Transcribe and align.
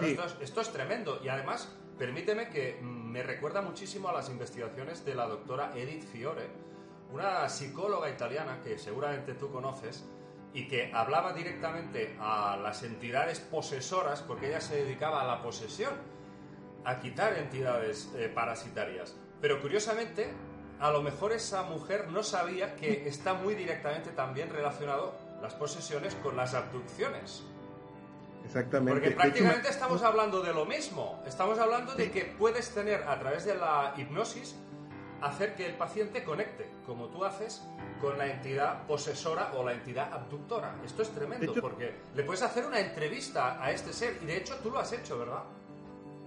esto, 0.00 0.24
es, 0.24 0.36
esto 0.40 0.60
es 0.60 0.72
tremendo 0.72 1.20
y 1.22 1.28
además 1.28 1.74
permíteme 1.98 2.48
que 2.48 2.78
me 2.82 3.22
recuerda 3.22 3.62
muchísimo 3.62 4.08
a 4.08 4.12
las 4.12 4.28
investigaciones 4.28 5.04
de 5.04 5.14
la 5.14 5.26
doctora 5.26 5.72
Edith 5.74 6.04
Fiore, 6.04 6.48
una 7.12 7.48
psicóloga 7.48 8.10
italiana 8.10 8.60
que 8.62 8.78
seguramente 8.78 9.34
tú 9.34 9.50
conoces 9.50 10.04
y 10.52 10.68
que 10.68 10.90
hablaba 10.92 11.32
directamente 11.32 12.16
a 12.18 12.56
las 12.56 12.82
entidades 12.82 13.40
posesoras 13.40 14.22
porque 14.22 14.48
ella 14.48 14.60
se 14.60 14.76
dedicaba 14.76 15.22
a 15.22 15.26
la 15.26 15.42
posesión, 15.42 15.94
a 16.84 16.98
quitar 16.98 17.34
entidades 17.34 18.10
eh, 18.16 18.28
parasitarias. 18.28 19.16
Pero 19.40 19.60
curiosamente, 19.60 20.32
a 20.80 20.90
lo 20.90 21.02
mejor 21.02 21.32
esa 21.32 21.62
mujer 21.62 22.08
no 22.08 22.22
sabía 22.22 22.76
que 22.76 23.08
está 23.08 23.34
muy 23.34 23.54
directamente 23.54 24.10
también 24.10 24.50
relacionado 24.50 25.14
las 25.42 25.54
posesiones 25.54 26.14
con 26.16 26.36
las 26.36 26.54
abducciones. 26.54 27.44
Exactamente. 28.46 29.00
Porque 29.00 29.10
prácticamente 29.10 29.68
estamos 29.68 30.02
hablando 30.02 30.40
de 30.40 30.52
lo 30.52 30.64
mismo. 30.64 31.22
Estamos 31.26 31.58
hablando 31.58 31.94
de 31.94 32.10
que 32.10 32.24
puedes 32.38 32.70
tener 32.70 33.02
a 33.02 33.18
través 33.18 33.44
de 33.44 33.56
la 33.56 33.92
hipnosis 33.96 34.56
hacer 35.20 35.54
que 35.54 35.66
el 35.66 35.74
paciente 35.74 36.22
conecte, 36.22 36.66
como 36.84 37.08
tú 37.08 37.24
haces, 37.24 37.66
con 38.00 38.18
la 38.18 38.26
entidad 38.26 38.86
posesora 38.86 39.52
o 39.56 39.64
la 39.64 39.72
entidad 39.72 40.12
abductora. 40.12 40.76
Esto 40.84 41.02
es 41.02 41.10
tremendo 41.10 41.54
porque 41.60 41.92
le 42.14 42.22
puedes 42.22 42.42
hacer 42.42 42.66
una 42.66 42.80
entrevista 42.80 43.62
a 43.62 43.72
este 43.72 43.92
ser 43.92 44.18
y 44.22 44.26
de 44.26 44.36
hecho 44.36 44.54
tú 44.62 44.70
lo 44.70 44.78
has 44.78 44.92
hecho, 44.92 45.18
¿verdad? 45.18 45.42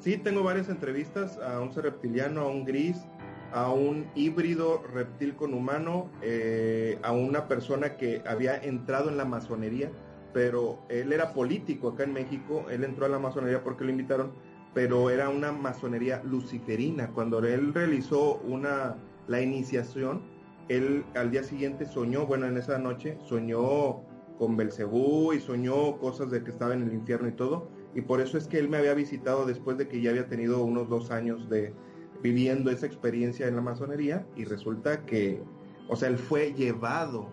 Sí, 0.00 0.16
tengo 0.18 0.42
varias 0.42 0.68
entrevistas 0.68 1.38
a 1.38 1.60
un 1.60 1.72
ser 1.72 1.84
reptiliano, 1.84 2.42
a 2.42 2.48
un 2.48 2.64
gris, 2.64 2.96
a 3.52 3.70
un 3.70 4.10
híbrido 4.14 4.82
reptil 4.92 5.34
con 5.34 5.54
humano, 5.54 6.10
eh, 6.22 6.98
a 7.02 7.12
una 7.12 7.48
persona 7.48 7.96
que 7.96 8.22
había 8.26 8.56
entrado 8.56 9.08
en 9.08 9.16
la 9.16 9.24
masonería, 9.24 9.90
pero 10.36 10.80
él 10.90 11.14
era 11.14 11.32
político 11.32 11.88
acá 11.88 12.04
en 12.04 12.12
México, 12.12 12.66
él 12.68 12.84
entró 12.84 13.06
a 13.06 13.08
la 13.08 13.18
masonería 13.18 13.64
porque 13.64 13.84
lo 13.84 13.90
invitaron, 13.90 14.32
pero 14.74 15.08
era 15.08 15.30
una 15.30 15.50
masonería 15.50 16.22
luciferina. 16.24 17.10
Cuando 17.12 17.38
él 17.38 17.72
realizó 17.72 18.34
una, 18.46 18.96
la 19.28 19.40
iniciación, 19.40 20.20
él 20.68 21.06
al 21.14 21.30
día 21.30 21.42
siguiente 21.42 21.86
soñó, 21.86 22.26
bueno, 22.26 22.44
en 22.44 22.58
esa 22.58 22.76
noche 22.76 23.16
soñó 23.24 24.02
con 24.38 24.58
Belcebú 24.58 25.32
y 25.32 25.40
soñó 25.40 25.96
cosas 25.96 26.30
de 26.30 26.44
que 26.44 26.50
estaba 26.50 26.74
en 26.74 26.82
el 26.82 26.92
infierno 26.92 27.28
y 27.28 27.32
todo, 27.32 27.70
y 27.94 28.02
por 28.02 28.20
eso 28.20 28.36
es 28.36 28.46
que 28.46 28.58
él 28.58 28.68
me 28.68 28.76
había 28.76 28.92
visitado 28.92 29.46
después 29.46 29.78
de 29.78 29.88
que 29.88 30.02
ya 30.02 30.10
había 30.10 30.28
tenido 30.28 30.62
unos 30.62 30.90
dos 30.90 31.10
años 31.10 31.48
de 31.48 31.72
viviendo 32.22 32.70
esa 32.70 32.84
experiencia 32.84 33.48
en 33.48 33.56
la 33.56 33.62
masonería 33.62 34.26
y 34.36 34.44
resulta 34.44 35.06
que, 35.06 35.42
o 35.88 35.96
sea, 35.96 36.10
él 36.10 36.18
fue 36.18 36.52
llevado 36.52 37.30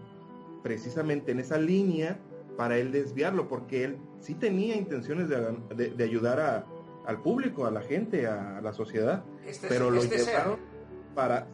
precisamente 0.63 1.33
en 1.33 1.41
esa 1.41 1.57
línea 1.57 2.17
para 2.57 2.77
él 2.77 2.91
desviarlo, 2.91 3.47
porque 3.47 3.83
él 3.83 3.97
sí 4.19 4.35
tenía 4.35 4.75
intenciones 4.75 5.29
de, 5.29 6.03
ayudar 6.03 6.65
al 7.05 7.21
público, 7.21 7.65
a 7.65 7.71
la 7.71 7.81
gente, 7.81 8.27
a, 8.27 8.61
la 8.61 8.73
sociedad, 8.73 9.23
este 9.45 9.67
pero 9.67 9.89
lo 9.89 10.01
este 10.01 10.19
llevaron 10.19 10.59
para 11.15 11.47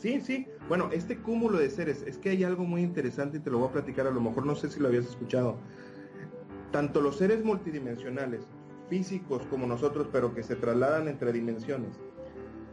Sí, 0.00 0.20
sí. 0.20 0.46
Bueno, 0.68 0.90
este 0.92 1.18
cúmulo 1.18 1.58
de 1.58 1.70
seres, 1.70 2.02
es 2.06 2.18
que 2.18 2.30
hay 2.30 2.44
algo 2.44 2.64
muy 2.64 2.82
interesante 2.82 3.38
y 3.38 3.40
te 3.40 3.50
lo 3.50 3.58
voy 3.58 3.68
a 3.68 3.72
platicar, 3.72 4.06
a 4.06 4.10
lo 4.10 4.20
mejor 4.20 4.44
no 4.44 4.54
sé 4.54 4.68
si 4.68 4.80
lo 4.80 4.88
habías 4.88 5.06
escuchado. 5.06 5.56
Tanto 6.72 7.00
los 7.00 7.16
seres 7.16 7.44
multidimensionales, 7.44 8.42
físicos 8.88 9.46
como 9.46 9.66
nosotros, 9.66 10.08
pero 10.12 10.34
que 10.34 10.42
se 10.42 10.56
trasladan 10.56 11.08
entre 11.08 11.32
dimensiones, 11.32 11.96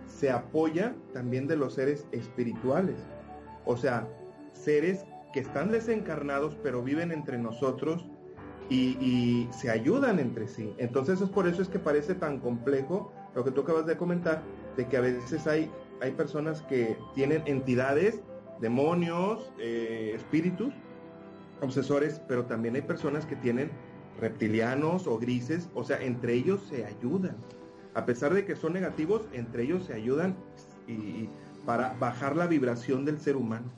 se 0.07 0.29
apoya 0.29 0.95
también 1.13 1.47
de 1.47 1.55
los 1.55 1.75
seres 1.75 2.05
espirituales. 2.11 2.97
O 3.65 3.77
sea, 3.77 4.07
seres 4.53 5.05
que 5.31 5.39
están 5.39 5.71
desencarnados, 5.71 6.57
pero 6.63 6.83
viven 6.83 7.11
entre 7.11 7.37
nosotros 7.37 8.05
y, 8.69 9.47
se 9.51 9.69
ayudan 9.69 10.19
entre 10.19 10.47
sí. 10.47 10.73
Entonces 10.77 11.19
es 11.19 11.29
por 11.29 11.47
eso 11.47 11.61
es 11.61 11.67
que 11.67 11.79
parece 11.79 12.15
tan 12.15 12.39
complejo 12.39 13.11
lo 13.35 13.43
que 13.43 13.51
tú 13.51 13.61
acabas 13.61 13.85
de 13.85 13.97
comentar, 13.97 14.41
de 14.77 14.87
que 14.87 14.97
a 14.97 15.01
veces 15.01 15.45
hay 15.45 15.69
hay 16.01 16.11
personas 16.11 16.63
que 16.63 16.97
tienen 17.13 17.43
entidades, 17.45 18.21
demonios, 18.59 19.51
eh, 19.59 20.13
espíritus, 20.15 20.73
obsesores, 21.61 22.19
pero 22.27 22.45
también 22.45 22.75
hay 22.75 22.81
personas 22.81 23.25
que 23.25 23.35
tienen 23.35 23.69
reptilianos 24.19 25.05
o 25.07 25.19
grises, 25.19 25.69
o 25.75 25.83
sea, 25.83 26.01
entre 26.01 26.33
ellos 26.33 26.61
se 26.69 26.85
ayudan. 26.85 27.37
A 27.93 28.05
pesar 28.05 28.33
de 28.33 28.45
que 28.45 28.55
son 28.55 28.73
negativos, 28.73 29.27
entre 29.31 29.63
ellos 29.63 29.85
se 29.85 29.93
ayudan 29.93 30.35
y, 30.87 31.29
para 31.65 31.93
bajar 31.99 32.35
la 32.35 32.47
vibración 32.47 33.05
del 33.05 33.19
ser 33.19 33.35
humano. 33.35 33.71